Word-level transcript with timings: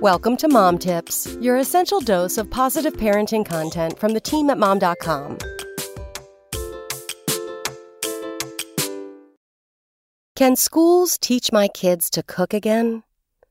Welcome 0.00 0.36
to 0.36 0.48
Mom 0.48 0.78
Tips, 0.78 1.26
your 1.40 1.56
essential 1.56 1.98
dose 1.98 2.38
of 2.38 2.48
positive 2.48 2.92
parenting 2.92 3.44
content 3.44 3.98
from 3.98 4.12
the 4.12 4.20
team 4.20 4.48
at 4.48 4.56
mom.com. 4.56 5.38
Can 10.36 10.54
schools 10.54 11.18
teach 11.18 11.50
my 11.50 11.66
kids 11.66 12.10
to 12.10 12.22
cook 12.22 12.54
again? 12.54 13.02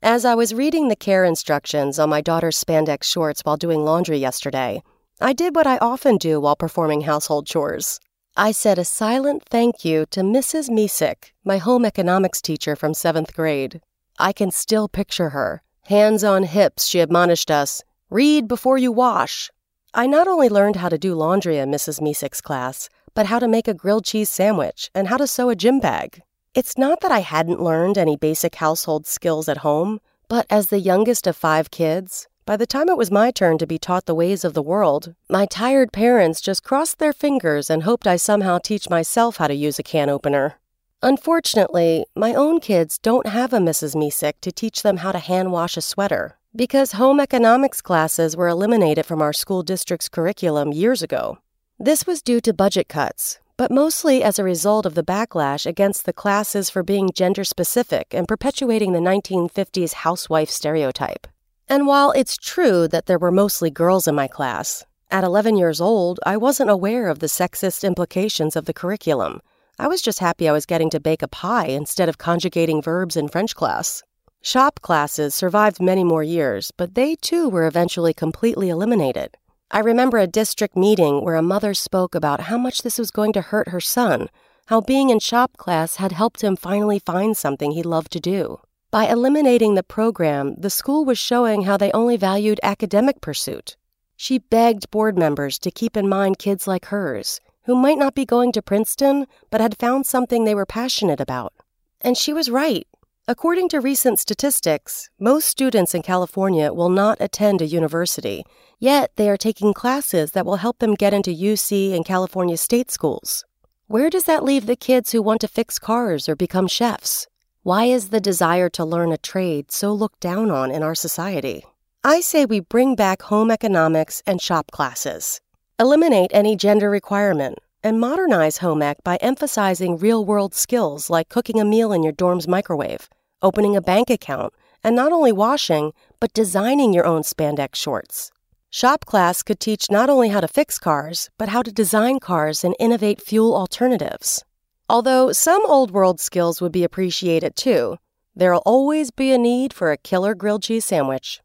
As 0.00 0.24
I 0.24 0.34
was 0.34 0.54
reading 0.54 0.88
the 0.88 0.96
care 0.96 1.26
instructions 1.26 1.98
on 1.98 2.08
my 2.08 2.22
daughter's 2.22 2.58
spandex 2.58 3.04
shorts 3.04 3.42
while 3.42 3.58
doing 3.58 3.84
laundry 3.84 4.16
yesterday, 4.16 4.82
I 5.20 5.34
did 5.34 5.54
what 5.54 5.66
I 5.66 5.76
often 5.76 6.16
do 6.16 6.40
while 6.40 6.56
performing 6.56 7.02
household 7.02 7.46
chores. 7.46 8.00
I 8.34 8.52
said 8.52 8.78
a 8.78 8.84
silent 8.86 9.42
thank 9.50 9.84
you 9.84 10.06
to 10.12 10.22
Mrs. 10.22 10.70
Misek, 10.70 11.32
my 11.44 11.58
home 11.58 11.84
economics 11.84 12.40
teacher 12.40 12.76
from 12.76 12.94
seventh 12.94 13.34
grade. 13.34 13.82
I 14.18 14.32
can 14.32 14.50
still 14.50 14.88
picture 14.88 15.30
her. 15.30 15.62
Hands 15.86 16.22
on 16.22 16.44
hips, 16.44 16.86
she 16.86 17.00
admonished 17.00 17.50
us 17.50 17.82
read 18.10 18.48
before 18.48 18.76
you 18.76 18.90
wash. 18.90 19.50
I 19.94 20.06
not 20.06 20.26
only 20.26 20.48
learned 20.48 20.76
how 20.76 20.88
to 20.88 20.98
do 20.98 21.14
laundry 21.14 21.58
in 21.58 21.70
Mrs. 21.70 22.00
Misek's 22.00 22.40
class, 22.40 22.88
but 23.14 23.26
how 23.26 23.38
to 23.38 23.48
make 23.48 23.68
a 23.68 23.74
grilled 23.74 24.04
cheese 24.04 24.30
sandwich 24.30 24.90
and 24.94 25.08
how 25.08 25.16
to 25.16 25.26
sew 25.26 25.48
a 25.48 25.56
gym 25.56 25.80
bag. 25.80 26.22
It's 26.54 26.76
not 26.76 27.00
that 27.00 27.12
I 27.12 27.20
hadn't 27.20 27.62
learned 27.62 27.96
any 27.96 28.16
basic 28.16 28.56
household 28.56 29.06
skills 29.06 29.48
at 29.48 29.58
home, 29.58 30.00
but 30.28 30.46
as 30.50 30.68
the 30.68 30.80
youngest 30.80 31.26
of 31.26 31.36
five 31.36 31.70
kids, 31.70 32.26
by 32.46 32.56
the 32.56 32.66
time 32.66 32.88
it 32.88 32.96
was 32.96 33.12
my 33.12 33.30
turn 33.30 33.58
to 33.58 33.66
be 33.66 33.78
taught 33.78 34.06
the 34.06 34.14
ways 34.14 34.44
of 34.44 34.54
the 34.54 34.62
world, 34.62 35.14
my 35.28 35.46
tired 35.46 35.92
parents 35.92 36.40
just 36.40 36.64
crossed 36.64 36.98
their 36.98 37.12
fingers 37.12 37.70
and 37.70 37.84
hoped 37.84 38.06
I 38.08 38.16
somehow 38.16 38.58
teach 38.58 38.90
myself 38.90 39.36
how 39.36 39.46
to 39.46 39.54
use 39.54 39.78
a 39.78 39.84
can 39.84 40.08
opener. 40.08 40.56
Unfortunately, 41.02 42.04
my 42.14 42.34
own 42.34 42.60
kids 42.60 42.98
don't 42.98 43.26
have 43.26 43.54
a 43.54 43.58
Mrs. 43.58 43.96
Misek 43.96 44.34
to 44.42 44.52
teach 44.52 44.82
them 44.82 44.98
how 44.98 45.12
to 45.12 45.18
hand 45.18 45.50
wash 45.50 45.78
a 45.78 45.80
sweater 45.80 46.36
because 46.54 46.92
home 46.92 47.20
economics 47.20 47.80
classes 47.80 48.36
were 48.36 48.48
eliminated 48.48 49.06
from 49.06 49.22
our 49.22 49.32
school 49.32 49.62
district's 49.62 50.08
curriculum 50.08 50.72
years 50.72 51.02
ago. 51.02 51.38
This 51.78 52.06
was 52.06 52.22
due 52.22 52.40
to 52.42 52.52
budget 52.52 52.88
cuts, 52.88 53.38
but 53.56 53.70
mostly 53.70 54.22
as 54.22 54.38
a 54.38 54.44
result 54.44 54.84
of 54.84 54.94
the 54.94 55.04
backlash 55.04 55.64
against 55.64 56.04
the 56.04 56.12
classes 56.12 56.68
for 56.68 56.82
being 56.82 57.10
gender 57.14 57.44
specific 57.44 58.08
and 58.12 58.28
perpetuating 58.28 58.92
the 58.92 58.98
1950s 58.98 59.92
housewife 59.92 60.50
stereotype. 60.50 61.26
And 61.68 61.86
while 61.86 62.10
it's 62.10 62.36
true 62.36 62.88
that 62.88 63.06
there 63.06 63.18
were 63.18 63.30
mostly 63.30 63.70
girls 63.70 64.06
in 64.06 64.14
my 64.14 64.26
class, 64.26 64.84
at 65.10 65.24
11 65.24 65.56
years 65.56 65.80
old, 65.80 66.20
I 66.26 66.36
wasn't 66.36 66.70
aware 66.70 67.08
of 67.08 67.20
the 67.20 67.26
sexist 67.26 67.84
implications 67.84 68.54
of 68.54 68.66
the 68.66 68.74
curriculum. 68.74 69.40
I 69.80 69.88
was 69.88 70.02
just 70.02 70.18
happy 70.18 70.46
I 70.46 70.52
was 70.52 70.66
getting 70.66 70.90
to 70.90 71.00
bake 71.00 71.22
a 71.22 71.26
pie 71.26 71.68
instead 71.68 72.10
of 72.10 72.18
conjugating 72.18 72.82
verbs 72.82 73.16
in 73.16 73.28
French 73.28 73.54
class. 73.54 74.02
Shop 74.42 74.78
classes 74.82 75.34
survived 75.34 75.80
many 75.80 76.04
more 76.04 76.22
years, 76.22 76.70
but 76.76 76.94
they 76.94 77.16
too 77.16 77.48
were 77.48 77.66
eventually 77.66 78.12
completely 78.12 78.68
eliminated. 78.68 79.38
I 79.70 79.78
remember 79.78 80.18
a 80.18 80.26
district 80.26 80.76
meeting 80.76 81.24
where 81.24 81.36
a 81.36 81.40
mother 81.40 81.72
spoke 81.72 82.14
about 82.14 82.42
how 82.42 82.58
much 82.58 82.82
this 82.82 82.98
was 82.98 83.10
going 83.10 83.32
to 83.32 83.40
hurt 83.40 83.68
her 83.68 83.80
son, 83.80 84.28
how 84.66 84.82
being 84.82 85.08
in 85.08 85.18
shop 85.18 85.56
class 85.56 85.96
had 85.96 86.12
helped 86.12 86.44
him 86.44 86.56
finally 86.56 86.98
find 86.98 87.34
something 87.34 87.70
he 87.70 87.82
loved 87.82 88.12
to 88.12 88.20
do. 88.20 88.60
By 88.90 89.06
eliminating 89.06 89.76
the 89.76 89.82
program, 89.82 90.56
the 90.58 90.68
school 90.68 91.06
was 91.06 91.18
showing 91.18 91.62
how 91.62 91.78
they 91.78 91.90
only 91.92 92.18
valued 92.18 92.60
academic 92.62 93.22
pursuit. 93.22 93.78
She 94.14 94.40
begged 94.40 94.90
board 94.90 95.16
members 95.16 95.58
to 95.60 95.70
keep 95.70 95.96
in 95.96 96.06
mind 96.06 96.38
kids 96.38 96.66
like 96.66 96.84
hers, 96.86 97.40
who 97.70 97.76
might 97.76 97.98
not 97.98 98.16
be 98.16 98.26
going 98.26 98.50
to 98.50 98.60
Princeton, 98.60 99.28
but 99.48 99.60
had 99.60 99.78
found 99.78 100.04
something 100.04 100.42
they 100.42 100.56
were 100.56 100.66
passionate 100.66 101.20
about. 101.20 101.52
And 102.00 102.18
she 102.18 102.32
was 102.32 102.50
right. 102.50 102.84
According 103.28 103.68
to 103.68 103.80
recent 103.80 104.18
statistics, 104.18 105.08
most 105.20 105.46
students 105.46 105.94
in 105.94 106.02
California 106.02 106.72
will 106.72 106.88
not 106.88 107.18
attend 107.20 107.62
a 107.62 107.66
university, 107.66 108.42
yet 108.80 109.12
they 109.14 109.30
are 109.30 109.36
taking 109.36 109.72
classes 109.72 110.32
that 110.32 110.44
will 110.44 110.56
help 110.56 110.80
them 110.80 110.96
get 110.96 111.14
into 111.14 111.30
UC 111.30 111.94
and 111.94 112.04
California 112.04 112.56
state 112.56 112.90
schools. 112.90 113.44
Where 113.86 114.10
does 114.10 114.24
that 114.24 114.42
leave 114.42 114.66
the 114.66 114.74
kids 114.74 115.12
who 115.12 115.22
want 115.22 115.40
to 115.42 115.46
fix 115.46 115.78
cars 115.78 116.28
or 116.28 116.34
become 116.34 116.66
chefs? 116.66 117.28
Why 117.62 117.84
is 117.84 118.08
the 118.08 118.20
desire 118.20 118.68
to 118.70 118.84
learn 118.84 119.12
a 119.12 119.16
trade 119.16 119.70
so 119.70 119.92
looked 119.92 120.18
down 120.18 120.50
on 120.50 120.72
in 120.72 120.82
our 120.82 120.96
society? 120.96 121.64
I 122.02 122.20
say 122.20 122.46
we 122.46 122.58
bring 122.58 122.96
back 122.96 123.22
home 123.22 123.48
economics 123.52 124.24
and 124.26 124.42
shop 124.42 124.72
classes, 124.72 125.40
eliminate 125.80 126.30
any 126.34 126.54
gender 126.54 126.90
requirement, 126.90 127.58
and 127.82 127.98
modernize 127.98 128.58
home 128.58 128.82
ec 128.82 129.02
by 129.02 129.16
emphasizing 129.22 129.96
real 129.96 130.22
world 130.22 130.54
skills 130.54 131.08
like 131.08 131.30
cooking 131.30 131.58
a 131.58 131.64
meal 131.64 131.90
in 131.90 132.02
your 132.02 132.12
dorm's 132.12 132.46
microwave, 132.46 133.08
opening 133.40 133.74
a 133.74 133.80
bank 133.80 134.10
account, 134.10 134.52
and 134.84 134.94
not 134.94 135.10
only 135.10 135.32
washing, 135.32 135.92
but 136.20 136.34
designing 136.34 136.92
your 136.92 137.06
own 137.06 137.22
spandex 137.22 137.76
shorts. 137.76 138.30
Shop 138.68 139.06
class 139.06 139.42
could 139.42 139.58
teach 139.58 139.90
not 139.90 140.10
only 140.10 140.28
how 140.28 140.42
to 140.42 140.46
fix 140.46 140.78
cars, 140.78 141.30
but 141.38 141.48
how 141.48 141.62
to 141.62 141.72
design 141.72 142.20
cars 142.20 142.62
and 142.62 142.76
innovate 142.78 143.22
fuel 143.22 143.56
alternatives. 143.56 144.44
Although 144.86 145.32
some 145.32 145.64
old 145.64 145.92
world 145.92 146.20
skills 146.20 146.60
would 146.60 146.72
be 146.72 146.84
appreciated 146.84 147.56
too, 147.56 147.96
there'll 148.36 148.62
always 148.66 149.10
be 149.10 149.32
a 149.32 149.38
need 149.38 149.72
for 149.72 149.90
a 149.90 149.96
killer 149.96 150.34
grilled 150.34 150.62
cheese 150.62 150.84
sandwich. 150.84 151.40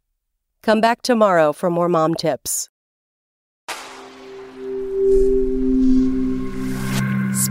Come 0.62 0.82
back 0.82 1.02
tomorrow 1.02 1.54
for 1.54 1.70
more 1.70 1.88
mom 1.88 2.16
tips. 2.16 2.70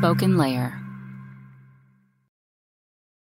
SpokenLayer. 0.04 0.83